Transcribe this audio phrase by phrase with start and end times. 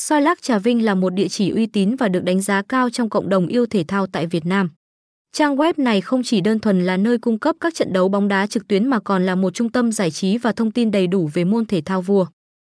[0.00, 2.90] Soi lắc Trà Vinh là một địa chỉ uy tín và được đánh giá cao
[2.90, 4.70] trong cộng đồng yêu thể thao tại Việt Nam.
[5.32, 8.28] Trang web này không chỉ đơn thuần là nơi cung cấp các trận đấu bóng
[8.28, 11.06] đá trực tuyến mà còn là một trung tâm giải trí và thông tin đầy
[11.06, 12.26] đủ về môn thể thao vua.